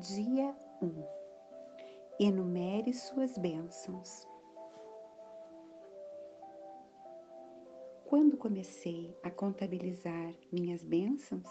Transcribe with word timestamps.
Dia 0.00 0.54
1 0.80 1.04
Enumere 2.20 2.94
suas 2.94 3.36
bênçãos. 3.36 4.24
Quando 8.04 8.36
comecei 8.36 9.18
a 9.24 9.30
contabilizar 9.30 10.32
minhas 10.52 10.84
bênçãos, 10.84 11.48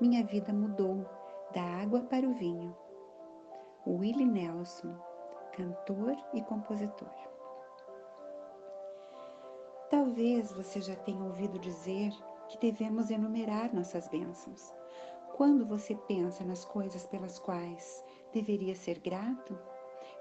minha 0.00 0.24
vida 0.24 0.52
mudou 0.52 1.04
da 1.52 1.64
água 1.82 2.02
para 2.02 2.28
o 2.28 2.34
vinho. 2.34 2.76
Willie 3.84 4.24
Nelson, 4.24 4.96
cantor 5.56 6.16
e 6.32 6.42
compositor. 6.42 7.12
Talvez 9.90 10.52
você 10.52 10.80
já 10.80 10.94
tenha 10.94 11.24
ouvido 11.24 11.58
dizer 11.58 12.12
que 12.48 12.58
devemos 12.58 13.10
enumerar 13.10 13.74
nossas 13.74 14.06
bênçãos. 14.06 14.83
Quando 15.36 15.66
você 15.66 15.96
pensa 15.96 16.44
nas 16.44 16.64
coisas 16.64 17.04
pelas 17.06 17.40
quais 17.40 18.04
deveria 18.32 18.72
ser 18.76 19.00
grato, 19.00 19.58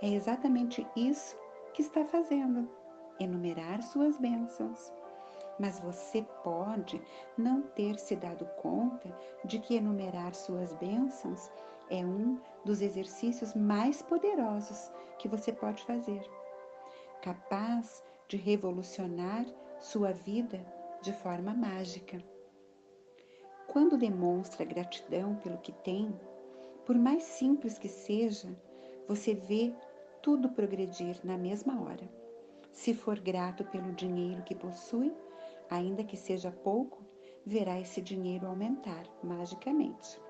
é 0.02 0.10
exatamente 0.10 0.88
isso 0.96 1.38
que 1.72 1.84
está 1.84 2.04
fazendo 2.04 2.68
enumerar 3.20 3.84
suas 3.84 4.18
bênçãos. 4.18 4.92
Mas 5.60 5.80
você 5.80 6.24
pode 6.44 7.00
não 7.38 7.62
ter 7.62 8.00
se 8.00 8.16
dado 8.16 8.44
conta 8.60 9.16
de 9.46 9.60
que 9.60 9.76
enumerar 9.76 10.34
suas 10.34 10.74
bênçãos 10.74 11.48
é 11.92 12.04
um 12.04 12.40
dos 12.66 12.82
exercícios 12.82 13.54
mais 13.54 14.02
poderosos 14.02 14.92
que 15.20 15.28
você 15.28 15.54
pode 15.54 15.84
fazer, 15.84 16.28
capaz 17.22 18.04
de 18.28 18.36
revolucionar 18.36 19.46
sua 19.80 20.12
vida 20.12 20.66
de 21.04 21.14
forma 21.14 21.54
mágica. 21.54 22.33
Quando 23.74 23.98
demonstra 23.98 24.64
gratidão 24.64 25.34
pelo 25.38 25.58
que 25.58 25.72
tem, 25.72 26.14
por 26.86 26.96
mais 26.96 27.24
simples 27.24 27.80
que 27.80 27.90
seja, 27.90 28.56
você 29.08 29.34
vê 29.34 29.74
tudo 30.22 30.48
progredir 30.50 31.20
na 31.24 31.40
mesma 31.40 31.82
hora. 31.82 32.08
Se 32.72 32.94
for 32.94 33.20
grato 33.20 33.64
pelo 33.64 33.92
dinheiro 33.94 34.44
que 34.44 34.54
possui, 34.54 35.12
ainda 35.72 36.04
que 36.04 36.16
seja 36.16 36.52
pouco, 36.52 37.04
verá 37.44 37.80
esse 37.80 38.00
dinheiro 38.00 38.46
aumentar 38.46 39.08
magicamente. 39.24 40.22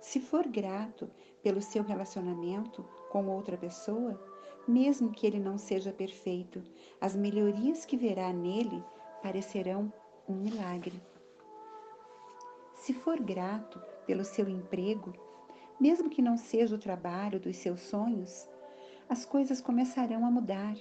Se 0.00 0.18
for 0.18 0.48
grato 0.48 1.10
pelo 1.42 1.60
seu 1.60 1.82
relacionamento 1.82 2.82
com 3.10 3.26
outra 3.26 3.58
pessoa, 3.58 4.18
mesmo 4.66 5.12
que 5.12 5.26
ele 5.26 5.38
não 5.38 5.58
seja 5.58 5.92
perfeito, 5.92 6.62
as 6.98 7.14
melhorias 7.14 7.84
que 7.84 7.98
verá 7.98 8.32
nele 8.32 8.82
parecerão 9.22 9.92
um 10.26 10.32
milagre. 10.34 10.98
Se 12.80 12.94
for 12.94 13.20
grato 13.20 13.78
pelo 14.06 14.24
seu 14.24 14.48
emprego, 14.48 15.12
mesmo 15.78 16.08
que 16.08 16.22
não 16.22 16.38
seja 16.38 16.74
o 16.74 16.78
trabalho 16.78 17.38
dos 17.38 17.58
seus 17.58 17.80
sonhos, 17.80 18.48
as 19.06 19.26
coisas 19.26 19.60
começarão 19.60 20.24
a 20.24 20.30
mudar. 20.30 20.74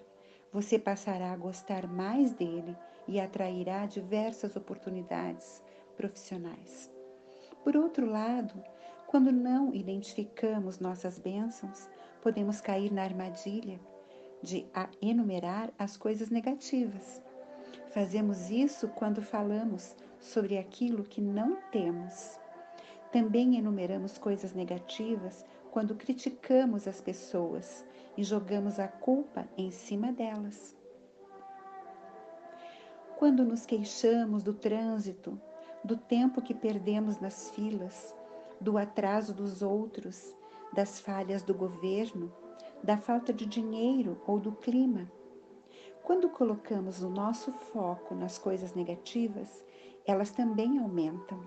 Você 0.53 0.79
passará 0.79 1.33
a 1.33 1.37
gostar 1.37 1.87
mais 1.87 2.33
dele 2.33 2.73
e 3.05 3.19
atrairá 3.19 3.85
diversas 3.85 4.55
oportunidades 4.55 5.61
profissionais. 5.97 6.89
Por 7.65 7.75
outro 7.75 8.09
lado, 8.09 8.63
quando 9.05 9.29
não 9.29 9.75
identificamos 9.75 10.79
nossas 10.79 11.19
bênçãos, 11.19 11.89
podemos 12.21 12.61
cair 12.61 12.93
na 12.93 13.03
armadilha 13.03 13.77
de 14.41 14.65
enumerar 15.01 15.69
as 15.77 15.97
coisas 15.97 16.29
negativas. 16.29 17.21
Fazemos 17.89 18.49
isso 18.49 18.87
quando 18.87 19.21
falamos 19.21 19.97
sobre 20.19 20.57
aquilo 20.57 21.03
que 21.03 21.21
não 21.21 21.57
temos. 21.71 22.37
Também 23.11 23.57
enumeramos 23.57 24.17
coisas 24.17 24.53
negativas 24.53 25.45
quando 25.71 25.95
criticamos 25.95 26.87
as 26.87 27.01
pessoas 27.01 27.85
e 28.17 28.23
jogamos 28.23 28.79
a 28.79 28.87
culpa 28.87 29.47
em 29.57 29.71
cima 29.71 30.11
delas. 30.11 30.75
Quando 33.17 33.43
nos 33.43 33.65
queixamos 33.65 34.43
do 34.43 34.53
trânsito, 34.53 35.39
do 35.83 35.97
tempo 35.97 36.41
que 36.41 36.53
perdemos 36.53 37.19
nas 37.19 37.49
filas, 37.51 38.15
do 38.59 38.77
atraso 38.77 39.33
dos 39.33 39.61
outros, 39.61 40.35
das 40.73 40.99
falhas 40.99 41.41
do 41.41 41.53
governo, 41.53 42.31
da 42.83 42.97
falta 42.97 43.33
de 43.33 43.45
dinheiro 43.45 44.21
ou 44.25 44.39
do 44.39 44.51
clima. 44.51 45.09
Quando 46.03 46.29
colocamos 46.29 47.01
o 47.01 47.09
nosso 47.09 47.51
foco 47.51 48.15
nas 48.15 48.37
coisas 48.37 48.73
negativas, 48.73 49.63
elas 50.09 50.31
também 50.31 50.79
aumentam. 50.79 51.39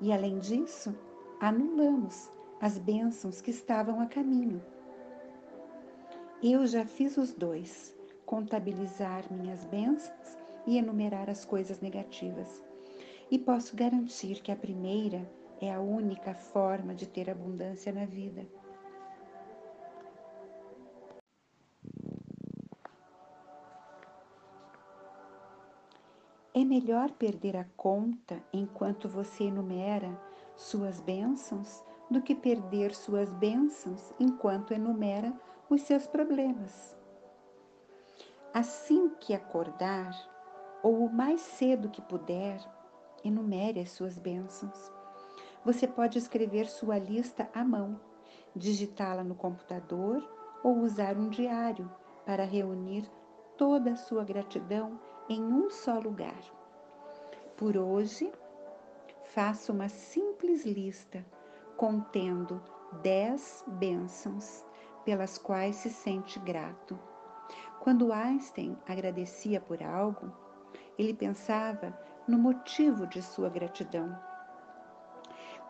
E 0.00 0.12
além 0.12 0.40
disso, 0.40 0.92
anulamos 1.38 2.28
as 2.60 2.76
bênçãos 2.76 3.40
que 3.40 3.52
estavam 3.52 4.00
a 4.00 4.06
caminho. 4.06 4.60
Eu 6.42 6.66
já 6.66 6.84
fiz 6.84 7.16
os 7.16 7.32
dois, 7.32 7.96
contabilizar 8.26 9.22
minhas 9.32 9.64
bênçãos 9.66 10.36
e 10.66 10.78
enumerar 10.78 11.30
as 11.30 11.44
coisas 11.44 11.80
negativas. 11.80 12.60
E 13.30 13.38
posso 13.38 13.76
garantir 13.76 14.42
que 14.42 14.50
a 14.50 14.56
primeira 14.56 15.24
é 15.60 15.72
a 15.72 15.80
única 15.80 16.34
forma 16.34 16.92
de 16.92 17.06
ter 17.06 17.30
abundância 17.30 17.92
na 17.92 18.04
vida. 18.04 18.44
É 26.60 26.64
melhor 26.64 27.10
perder 27.12 27.56
a 27.56 27.64
conta 27.74 28.38
enquanto 28.52 29.08
você 29.08 29.44
enumera 29.44 30.14
suas 30.54 31.00
bênçãos 31.00 31.82
do 32.10 32.20
que 32.20 32.34
perder 32.34 32.94
suas 32.94 33.32
bênçãos 33.32 34.12
enquanto 34.20 34.74
enumera 34.74 35.32
os 35.70 35.80
seus 35.80 36.06
problemas. 36.06 36.94
Assim 38.52 39.08
que 39.18 39.32
acordar, 39.32 40.14
ou 40.82 41.06
o 41.06 41.10
mais 41.10 41.40
cedo 41.40 41.88
que 41.88 42.02
puder, 42.02 42.60
enumere 43.24 43.80
as 43.80 43.92
suas 43.92 44.18
bênçãos. 44.18 44.92
Você 45.64 45.88
pode 45.88 46.18
escrever 46.18 46.68
sua 46.68 46.98
lista 46.98 47.48
à 47.54 47.64
mão, 47.64 47.98
digitá-la 48.54 49.24
no 49.24 49.34
computador 49.34 50.22
ou 50.62 50.80
usar 50.80 51.16
um 51.16 51.30
diário 51.30 51.90
para 52.26 52.44
reunir 52.44 53.10
toda 53.56 53.92
a 53.92 53.96
sua 53.96 54.24
gratidão 54.24 55.00
em 55.30 55.44
um 55.44 55.70
só 55.70 55.96
lugar. 56.00 56.42
Por 57.56 57.76
hoje, 57.76 58.32
faça 59.26 59.72
uma 59.72 59.88
simples 59.88 60.66
lista 60.66 61.24
contendo 61.76 62.60
dez 63.00 63.64
bênçãos 63.78 64.64
pelas 65.04 65.38
quais 65.38 65.76
se 65.76 65.88
sente 65.88 66.40
grato. 66.40 66.98
Quando 67.78 68.12
Einstein 68.12 68.76
agradecia 68.88 69.60
por 69.60 69.80
algo, 69.84 70.32
ele 70.98 71.14
pensava 71.14 71.96
no 72.26 72.36
motivo 72.36 73.06
de 73.06 73.22
sua 73.22 73.48
gratidão. 73.48 74.18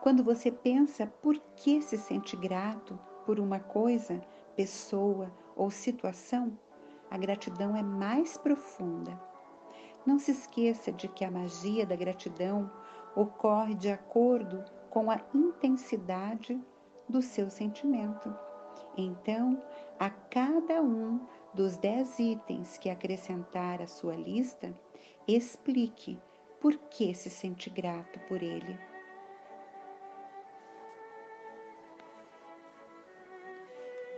Quando 0.01 0.23
você 0.23 0.51
pensa 0.51 1.05
por 1.05 1.37
que 1.55 1.83
se 1.83 1.99
sente 1.99 2.35
grato 2.35 2.97
por 3.27 3.39
uma 3.39 3.59
coisa, 3.59 4.19
pessoa 4.55 5.31
ou 5.55 5.69
situação, 5.69 6.57
a 7.11 7.17
gratidão 7.19 7.75
é 7.75 7.83
mais 7.83 8.39
profunda. 8.39 9.30
Não 10.05 10.17
se 10.17 10.31
esqueça 10.31 10.91
de 10.91 11.07
que 11.07 11.23
a 11.23 11.31
magia 11.31 11.85
da 11.85 11.95
gratidão 11.95 12.71
ocorre 13.15 13.75
de 13.75 13.89
acordo 13.89 14.63
com 14.89 15.11
a 15.11 15.21
intensidade 15.33 16.59
do 17.07 17.21
seu 17.21 17.49
sentimento. 17.49 18.33
Então, 18.97 19.61
a 19.99 20.09
cada 20.09 20.81
um 20.81 21.19
dos 21.53 21.77
dez 21.77 22.17
itens 22.19 22.77
que 22.77 22.89
acrescentar 22.89 23.81
à 23.81 23.87
sua 23.87 24.15
lista, 24.15 24.73
explique 25.27 26.19
por 26.59 26.75
que 26.89 27.13
se 27.13 27.29
sente 27.29 27.69
grato 27.69 28.19
por 28.27 28.41
ele. 28.41 28.79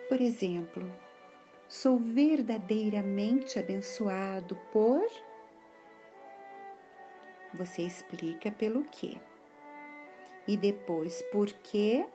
Por 0.07 0.21
exemplo, 0.21 0.91
Sou 1.74 1.97
verdadeiramente 1.97 3.57
abençoado 3.57 4.56
por. 4.71 5.03
Você 7.53 7.83
explica 7.83 8.51
pelo 8.51 8.83
quê. 8.85 9.17
E 10.47 10.57
depois, 10.57 11.21
por 11.31 11.51
quê, 11.51 12.05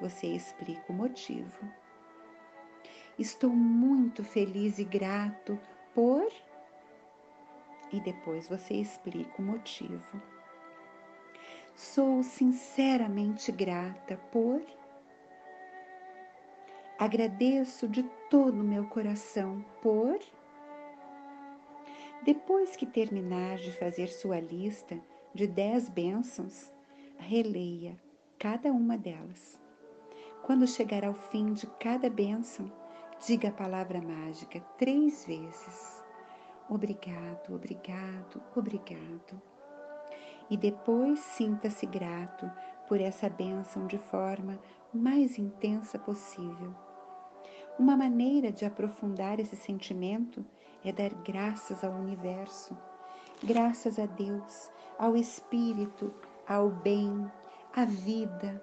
você 0.00 0.26
explica 0.28 0.92
o 0.92 0.94
motivo. 0.94 1.68
Estou 3.18 3.50
muito 3.50 4.22
feliz 4.22 4.78
e 4.78 4.84
grato 4.84 5.58
por. 5.94 6.30
E 7.92 8.00
depois 8.00 8.46
você 8.46 8.74
explica 8.74 9.42
o 9.42 9.44
motivo. 9.44 10.22
Sou 11.74 12.22
sinceramente 12.22 13.50
grata 13.50 14.16
por. 14.30 14.62
Agradeço 16.98 17.88
de 17.88 18.02
todo 18.28 18.60
o 18.60 18.64
meu 18.64 18.86
coração 18.88 19.64
por. 19.80 20.18
Depois 22.28 22.76
que 22.76 22.84
terminar 22.84 23.56
de 23.56 23.72
fazer 23.78 24.08
sua 24.08 24.38
lista 24.38 25.00
de 25.34 25.46
dez 25.46 25.88
bênçãos, 25.88 26.70
releia 27.16 27.98
cada 28.38 28.70
uma 28.70 28.98
delas. 28.98 29.58
Quando 30.42 30.66
chegar 30.66 31.06
ao 31.06 31.14
fim 31.14 31.54
de 31.54 31.66
cada 31.80 32.10
bênção, 32.10 32.70
diga 33.26 33.48
a 33.48 33.52
palavra 33.52 34.02
mágica 34.02 34.60
três 34.76 35.24
vezes. 35.24 36.04
Obrigado, 36.68 37.54
obrigado, 37.54 38.42
obrigado. 38.54 39.40
E 40.50 40.56
depois 40.58 41.20
sinta-se 41.20 41.86
grato 41.86 42.44
por 42.86 43.00
essa 43.00 43.30
bênção 43.30 43.86
de 43.86 43.96
forma 43.96 44.58
mais 44.92 45.38
intensa 45.38 45.98
possível. 45.98 46.74
Uma 47.78 47.96
maneira 47.96 48.52
de 48.52 48.66
aprofundar 48.66 49.40
esse 49.40 49.56
sentimento 49.56 50.44
é 50.84 50.92
dar 50.92 51.12
graças 51.24 51.82
ao 51.82 51.92
universo, 51.92 52.76
graças 53.42 53.98
a 53.98 54.06
Deus, 54.06 54.70
ao 54.98 55.16
Espírito, 55.16 56.12
ao 56.46 56.70
bem, 56.70 57.30
à 57.74 57.84
vida, 57.84 58.62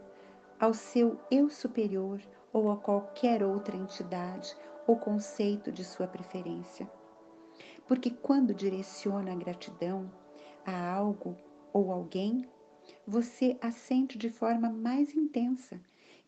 ao 0.59 0.73
seu 0.73 1.19
eu 1.29 1.50
superior 1.50 2.21
ou 2.51 2.71
a 2.71 2.77
qualquer 2.77 3.44
outra 3.44 3.75
entidade 3.75 4.56
ou 4.88 4.97
conceito 4.97 5.71
de 5.71 5.83
sua 5.83 6.07
preferência. 6.07 6.89
Porque 7.88 8.09
quando 8.09 8.53
direciona 8.53 9.31
a 9.31 9.35
gratidão 9.35 10.09
a 10.65 10.94
algo 10.94 11.35
ou 11.71 11.91
alguém, 11.91 12.50
você 13.06 13.57
a 13.62 13.71
sente 13.71 14.17
de 14.17 14.29
forma 14.29 14.69
mais 14.69 15.13
intensa 15.15 15.79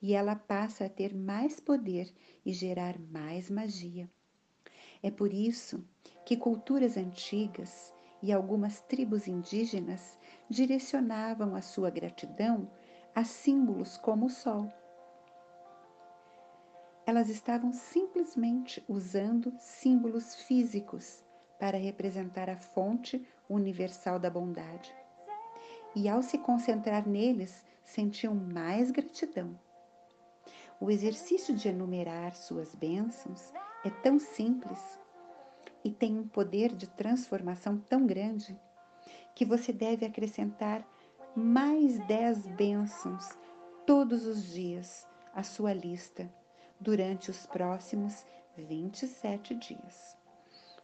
e 0.02 0.14
ela 0.14 0.36
passa 0.36 0.86
a 0.86 0.90
ter 0.90 1.16
mais 1.16 1.60
poder 1.60 2.14
e 2.46 2.54
gerar 2.54 3.00
mais 3.00 3.50
magia. 3.50 4.10
É 5.02 5.12
por 5.12 5.34
isso 5.34 5.84
que 6.26 6.36
culturas 6.36 6.98
antigas 6.98 7.94
e 8.22 8.34
algumas 8.34 8.82
tribos 8.82 9.28
indígenas 9.28 10.18
direcionavam 10.50 11.56
a 11.56 11.62
sua 11.62 11.90
gratidão 11.90 12.70
a 13.14 13.24
símbolos 13.24 13.98
como 13.98 14.26
o 14.26 14.30
sol. 14.30 14.72
Elas 17.06 17.30
estavam 17.30 17.72
simplesmente 17.72 18.84
usando 18.88 19.54
símbolos 19.60 20.36
físicos 20.36 21.24
para 21.60 21.78
representar 21.78 22.50
a 22.50 22.58
fonte 22.58 23.26
universal 23.50 24.20
da 24.20 24.30
bondade. 24.30 24.94
E 25.96 26.10
ao 26.10 26.22
se 26.22 26.38
concentrar 26.38 27.08
neles, 27.08 27.64
sentiam 27.84 28.36
mais 28.36 28.92
gratidão. 28.92 29.58
O 30.80 30.92
exercício 30.92 31.56
de 31.56 31.70
enumerar 31.70 32.36
suas 32.36 32.76
bênçãos 32.76 33.52
é 33.88 33.90
tão 33.90 34.20
simples 34.20 35.00
e 35.82 35.90
tem 35.90 36.20
um 36.20 36.28
poder 36.28 36.74
de 36.74 36.88
transformação 36.88 37.78
tão 37.78 38.06
grande 38.06 38.60
que 39.34 39.46
você 39.46 39.72
deve 39.72 40.06
acrescentar 40.06 40.86
mais 41.34 41.98
dez 42.06 42.46
bênçãos 42.48 43.30
todos 43.86 44.26
os 44.26 44.52
dias 44.52 45.08
à 45.34 45.42
sua 45.42 45.72
lista 45.72 46.30
durante 46.82 47.32
os 47.32 47.46
próximos 47.46 48.26
27 48.58 49.56
dias. 49.56 50.18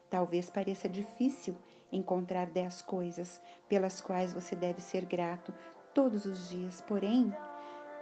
Talvez 0.09 0.49
pareça 0.49 0.87
difícil 0.87 1.57
encontrar 1.91 2.47
dez 2.51 2.81
coisas 2.81 3.41
pelas 3.67 3.99
quais 3.99 4.31
você 4.31 4.55
deve 4.55 4.81
ser 4.81 5.03
grato 5.05 5.53
todos 5.93 6.25
os 6.25 6.49
dias, 6.49 6.79
porém, 6.81 7.35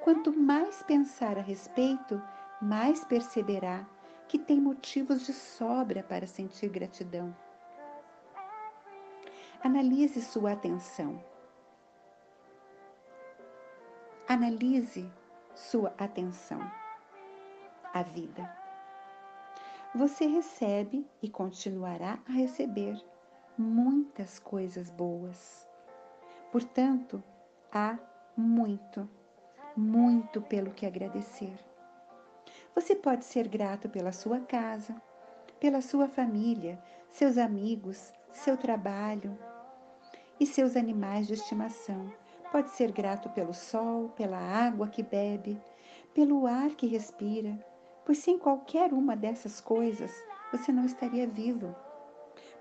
quanto 0.03 0.31
mais 0.31 0.83
pensar 0.83 1.39
a 1.39 1.41
respeito, 1.41 2.21
mais 2.61 3.03
perceberá 3.03 3.89
que 4.31 4.39
tem 4.39 4.61
motivos 4.61 5.25
de 5.25 5.33
sobra 5.33 6.01
para 6.03 6.25
sentir 6.25 6.69
gratidão. 6.69 7.35
Analise 9.61 10.21
sua 10.21 10.53
atenção. 10.53 11.21
Analise 14.29 15.11
sua 15.53 15.93
atenção. 15.97 16.61
A 17.93 18.03
vida. 18.03 18.49
Você 19.93 20.25
recebe 20.27 21.05
e 21.21 21.29
continuará 21.29 22.17
a 22.25 22.31
receber 22.31 23.03
muitas 23.57 24.39
coisas 24.39 24.89
boas. 24.89 25.67
Portanto, 26.53 27.21
há 27.69 27.99
muito, 28.37 29.09
muito 29.75 30.41
pelo 30.41 30.71
que 30.71 30.85
agradecer. 30.85 31.70
Você 32.73 32.95
pode 32.95 33.25
ser 33.25 33.49
grato 33.49 33.89
pela 33.89 34.13
sua 34.13 34.39
casa, 34.39 34.95
pela 35.59 35.81
sua 35.81 36.07
família, 36.07 36.81
seus 37.11 37.37
amigos, 37.37 38.13
seu 38.31 38.55
trabalho 38.55 39.37
e 40.39 40.45
seus 40.45 40.77
animais 40.77 41.27
de 41.27 41.33
estimação. 41.33 42.11
Pode 42.49 42.71
ser 42.71 42.91
grato 42.93 43.29
pelo 43.31 43.53
sol, 43.53 44.09
pela 44.15 44.37
água 44.37 44.87
que 44.87 45.03
bebe, 45.03 45.61
pelo 46.13 46.47
ar 46.47 46.69
que 46.71 46.87
respira, 46.87 47.59
pois 48.05 48.19
sem 48.19 48.39
qualquer 48.39 48.93
uma 48.93 49.17
dessas 49.17 49.59
coisas 49.59 50.11
você 50.49 50.71
não 50.71 50.85
estaria 50.85 51.27
vivo. 51.27 51.75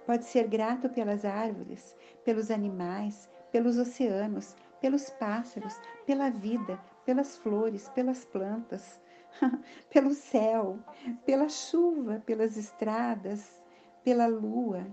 Pode 0.04 0.24
ser 0.24 0.48
grato 0.48 0.88
pelas 0.88 1.24
árvores, 1.24 1.96
pelos 2.24 2.50
animais, 2.50 3.30
pelos 3.52 3.78
oceanos, 3.78 4.56
pelos 4.80 5.08
pássaros, 5.10 5.80
pela 6.04 6.30
vida, 6.30 6.80
pelas 7.04 7.36
flores, 7.36 7.88
pelas 7.90 8.24
plantas, 8.24 8.99
pelo 9.90 10.12
céu, 10.12 10.78
pela 11.24 11.48
chuva, 11.48 12.22
pelas 12.24 12.56
estradas, 12.56 13.62
pela 14.04 14.26
lua 14.26 14.86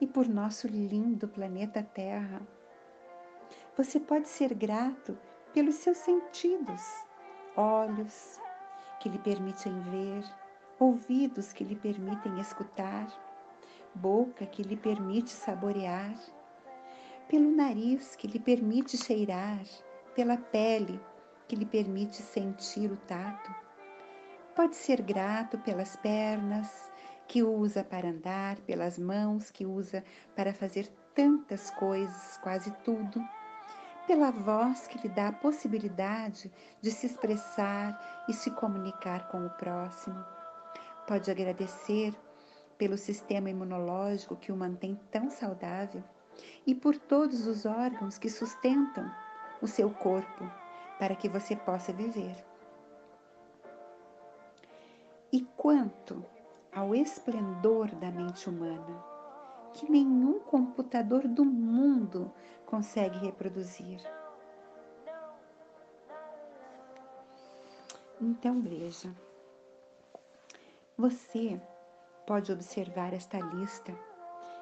e 0.00 0.06
por 0.06 0.28
nosso 0.28 0.66
lindo 0.66 1.28
planeta 1.28 1.82
Terra. 1.82 2.40
Você 3.76 4.00
pode 4.00 4.28
ser 4.28 4.54
grato 4.54 5.18
pelos 5.52 5.76
seus 5.76 5.98
sentidos, 5.98 6.82
olhos 7.56 8.38
que 9.00 9.08
lhe 9.08 9.18
permitem 9.18 9.78
ver, 9.80 10.24
ouvidos 10.78 11.52
que 11.52 11.64
lhe 11.64 11.76
permitem 11.76 12.38
escutar, 12.40 13.06
boca 13.94 14.46
que 14.46 14.62
lhe 14.62 14.76
permite 14.76 15.30
saborear, 15.30 16.14
pelo 17.28 17.50
nariz 17.50 18.14
que 18.16 18.26
lhe 18.26 18.38
permite 18.38 18.96
cheirar, 18.96 19.64
pela 20.14 20.36
pele 20.36 21.00
que 21.48 21.56
lhe 21.56 21.66
permite 21.66 22.22
sentir 22.22 22.90
o 22.90 22.96
tato 22.96 23.65
Pode 24.56 24.74
ser 24.74 25.02
grato 25.02 25.58
pelas 25.58 25.96
pernas 25.96 26.90
que 27.28 27.42
usa 27.42 27.84
para 27.84 28.08
andar, 28.08 28.56
pelas 28.60 28.98
mãos 28.98 29.50
que 29.50 29.66
usa 29.66 30.02
para 30.34 30.54
fazer 30.54 30.88
tantas 31.14 31.70
coisas, 31.72 32.38
quase 32.38 32.70
tudo, 32.82 33.22
pela 34.06 34.30
voz 34.30 34.88
que 34.88 34.96
lhe 34.96 35.10
dá 35.10 35.28
a 35.28 35.32
possibilidade 35.32 36.50
de 36.80 36.90
se 36.90 37.04
expressar 37.04 38.24
e 38.26 38.32
se 38.32 38.50
comunicar 38.50 39.28
com 39.28 39.44
o 39.44 39.50
próximo. 39.50 40.24
Pode 41.06 41.30
agradecer 41.30 42.14
pelo 42.78 42.96
sistema 42.96 43.50
imunológico 43.50 44.36
que 44.36 44.50
o 44.50 44.56
mantém 44.56 44.98
tão 45.10 45.28
saudável 45.28 46.02
e 46.66 46.74
por 46.74 46.96
todos 46.96 47.46
os 47.46 47.66
órgãos 47.66 48.16
que 48.16 48.30
sustentam 48.30 49.14
o 49.60 49.66
seu 49.66 49.90
corpo 49.90 50.50
para 50.98 51.14
que 51.14 51.28
você 51.28 51.54
possa 51.54 51.92
viver. 51.92 52.55
E 55.32 55.42
quanto 55.56 56.24
ao 56.72 56.94
esplendor 56.94 57.88
da 57.96 58.10
mente 58.10 58.48
humana, 58.48 59.02
que 59.72 59.90
nenhum 59.90 60.40
computador 60.40 61.26
do 61.26 61.44
mundo 61.44 62.32
consegue 62.64 63.18
reproduzir. 63.18 64.00
Então 68.20 68.62
veja, 68.62 69.14
você 70.96 71.60
pode 72.26 72.50
observar 72.50 73.12
esta 73.12 73.38
lista 73.38 73.92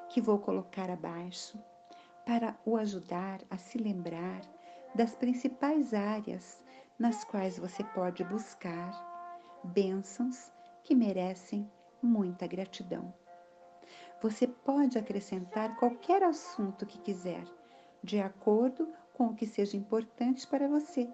que 0.09 0.21
vou 0.21 0.39
colocar 0.39 0.91
abaixo 0.91 1.59
para 2.27 2.57
o 2.65 2.77
ajudar 2.77 3.41
a 3.51 3.57
se 3.57 3.79
lembrar 3.79 4.41
das 4.95 5.15
principais 5.15 5.95
áreas 5.95 6.63
nas 6.99 7.25
quais 7.25 7.59
você 7.59 7.85
pode 7.85 8.25
buscar 8.25 8.93
bênçãos 9.65 10.54
que 10.85 10.95
merecem 10.95 11.69
muita 12.01 12.47
gratidão. 12.47 13.13
Você 14.23 14.47
pode 14.47 14.97
acrescentar 14.99 15.77
qualquer 15.77 16.23
assunto 16.23 16.87
que 16.87 16.99
quiser, 16.99 17.45
de 18.03 18.21
acordo 18.21 18.93
com 19.15 19.27
o 19.27 19.35
que 19.35 19.47
seja 19.47 19.77
importante 19.77 20.47
para 20.47 20.69
você 20.69 21.11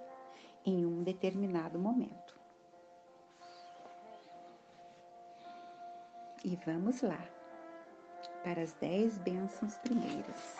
em 0.65 0.85
um 0.85 1.03
determinado 1.03 1.79
momento. 1.79 2.39
E 6.45 6.57
vamos 6.67 7.00
lá 7.03 7.23
para 8.43 8.62
as 8.62 8.73
dez 8.75 9.19
bênçãos 9.19 9.77
primeiras. 9.79 10.60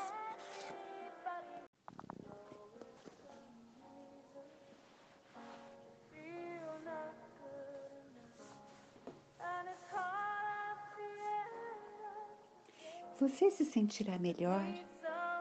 Você 13.21 13.51
se 13.51 13.67
sentirá 13.67 14.19
melhor 14.19 14.65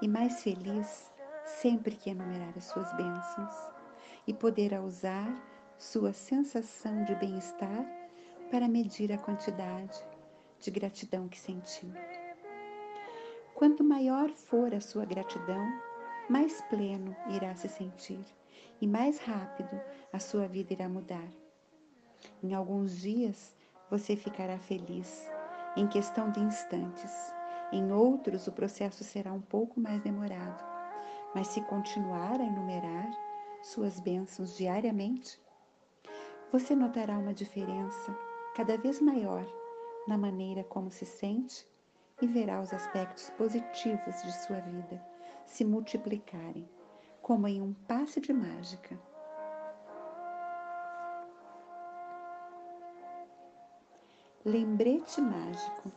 e 0.02 0.08
mais 0.10 0.44
feliz 0.44 1.10
sempre 1.46 1.96
que 1.96 2.10
enumerar 2.10 2.54
as 2.58 2.66
suas 2.66 2.92
bênçãos 2.92 3.54
e 4.28 4.34
poderá 4.34 4.82
usar 4.82 5.34
sua 5.78 6.12
sensação 6.12 7.06
de 7.06 7.16
bem-estar 7.16 7.86
para 8.52 8.68
medir 8.68 9.14
a 9.14 9.18
quantidade 9.18 9.98
de 10.60 10.70
gratidão 10.70 11.30
que 11.30 11.40
sentiu. 11.40 11.90
Quanto 13.56 13.82
maior 13.82 14.30
for 14.32 14.76
a 14.76 14.82
sua 14.82 15.06
gratidão, 15.06 15.66
mais 16.30 16.62
pleno 16.64 17.16
irá 17.30 17.56
se 17.56 17.70
sentir 17.70 18.26
e 18.82 18.88
mais 18.88 19.20
rápido 19.20 19.80
a 20.12 20.20
sua 20.20 20.50
vida 20.50 20.74
irá 20.74 20.90
mudar. 20.90 21.32
Em 22.44 22.54
alguns 22.54 23.00
dias 23.00 23.56
você 23.90 24.18
ficará 24.18 24.60
feliz, 24.60 25.26
em 25.78 25.88
questão 25.88 26.30
de 26.30 26.42
instantes. 26.42 27.39
Em 27.72 27.92
outros, 27.92 28.48
o 28.48 28.52
processo 28.52 29.04
será 29.04 29.32
um 29.32 29.42
pouco 29.42 29.80
mais 29.80 30.02
demorado. 30.02 30.64
Mas 31.36 31.48
se 31.48 31.62
continuar 31.62 32.40
a 32.40 32.44
enumerar 32.44 33.12
suas 33.62 34.00
bênçãos 34.00 34.58
diariamente, 34.58 35.40
você 36.52 36.76
notará 36.76 37.18
uma 37.18 37.34
diferença 37.34 38.18
cada 38.56 38.76
vez 38.78 39.00
maior 39.00 39.46
na 40.08 40.18
maneira 40.18 40.64
como 40.64 40.90
se 40.90 41.06
sente 41.06 41.68
e 42.20 42.26
verá 42.26 42.60
os 42.60 42.74
aspectos 42.74 43.30
positivos 43.32 44.22
de 44.24 44.32
sua 44.44 44.60
vida 44.60 45.00
se 45.46 45.64
multiplicarem, 45.64 46.68
como 47.22 47.48
em 47.48 47.62
um 47.62 47.74
passe 47.88 48.20
de 48.20 48.34
mágica. 48.34 49.00
Lembrete 54.44 55.22
mágico. 55.22 55.92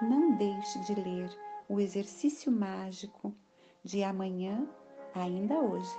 Não 0.00 0.36
deixe 0.36 0.78
de 0.80 0.94
ler 0.94 1.28
o 1.68 1.80
exercício 1.80 2.52
mágico 2.52 3.34
de 3.82 4.04
amanhã, 4.04 4.68
ainda 5.12 5.58
hoje, 5.60 5.96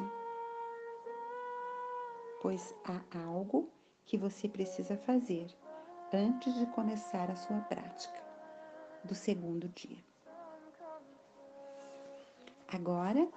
pois 2.42 2.74
há 2.86 3.02
algo 3.28 3.70
que 4.06 4.18
você 4.18 4.48
precisa 4.48 4.96
fazer 4.98 5.54
antes 6.14 6.54
de 6.56 6.66
começar 6.68 7.30
a 7.30 7.36
sua 7.36 7.60
prática 7.62 8.24
do 9.04 9.14
segundo 9.14 9.68
dia. 9.68 10.04
Agora, 12.68 13.28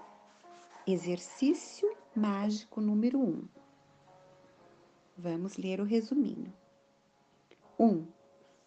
exercício 0.86 1.92
mágico 2.14 2.80
número 2.80 3.18
1. 3.18 3.22
Um. 3.24 3.48
Vamos 5.18 5.56
ler 5.56 5.80
o 5.80 5.84
resuminho. 5.84 6.52
1. 7.78 7.86
Um, 7.86 8.06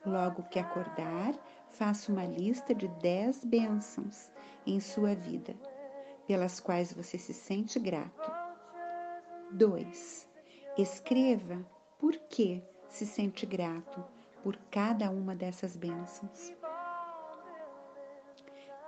logo 0.06 0.44
que 0.44 0.60
acordar, 0.60 1.34
faça 1.72 2.12
uma 2.12 2.26
lista 2.26 2.74
de 2.74 2.88
10 2.88 3.46
bênçãos 3.46 4.30
em 4.66 4.80
sua 4.80 5.14
vida, 5.16 5.56
pelas 6.28 6.60
quais 6.60 6.94
você 6.94 7.18
se 7.18 7.34
sente 7.34 7.80
grato. 7.80 8.32
2. 9.52 10.28
Escreva 10.78 11.66
por 12.00 12.16
que 12.30 12.62
se 12.90 13.06
sente 13.06 13.46
grato 13.46 14.04
por 14.44 14.58
cada 14.70 15.10
uma 15.10 15.36
dessas 15.36 15.76
bênçãos. 15.76 16.54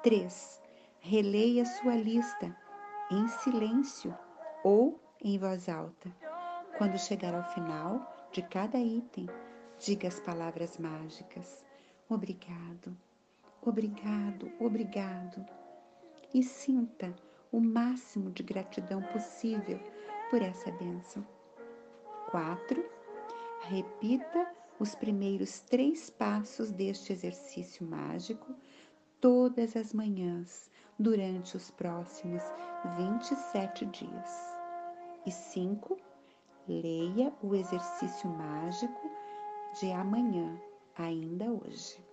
3. 0.04 0.62
Releia 1.00 1.66
sua 1.66 1.96
lista 1.96 2.56
em 3.12 3.28
silêncio 3.28 4.16
ou 4.64 5.00
em 5.22 5.38
voz 5.38 5.70
alta. 5.70 6.12
Quando 6.78 6.98
chegar 6.98 7.34
ao 7.34 7.44
final 7.54 8.30
de 8.32 8.42
cada 8.42 8.78
item, 8.78 9.28
diga 9.80 10.08
as 10.08 10.20
palavras 10.20 10.78
mágicas: 10.78 11.66
Obrigado, 12.10 12.96
obrigado, 13.62 14.52
obrigado. 14.60 15.46
E 16.34 16.44
sinta 16.44 17.16
o 17.52 17.60
máximo 17.60 18.32
de 18.32 18.44
gratidão 18.44 19.02
possível 19.02 19.80
por 20.30 20.42
essa 20.42 20.72
bênção. 20.72 21.26
4. 22.32 22.84
Repita 23.62 24.52
os 24.80 24.94
primeiros 24.94 25.60
três 25.60 26.10
passos 26.10 26.72
deste 26.72 27.14
exercício 27.14 27.86
mágico 27.86 28.54
todas 29.20 29.76
as 29.76 29.94
manhãs 29.94 30.70
durante 31.00 31.56
os 31.56 31.72
próximos 31.72 32.44
27 32.98 33.86
dias. 33.88 34.56
E 35.26 35.32
5. 35.32 35.98
Leia 36.68 37.34
o 37.42 37.56
exercício 37.56 38.30
mágico 38.30 39.17
de 39.80 39.92
amanhã, 39.92 40.60
ainda 40.96 41.46
hoje. 41.52 42.07